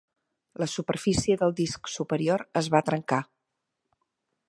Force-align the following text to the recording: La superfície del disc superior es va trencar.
La 0.63 0.67
superfície 0.75 1.35
del 1.43 1.53
disc 1.61 1.91
superior 1.99 2.47
es 2.63 2.73
va 2.77 2.85
trencar. 2.91 3.25